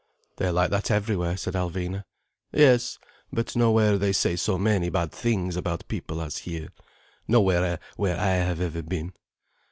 [0.37, 2.05] "They are like that everywhere," said Alvina.
[2.51, 2.97] "Yes.
[3.31, 8.59] But nowhere they say so many bad things about people as here—nowhere where I have
[8.61, 9.13] ever been."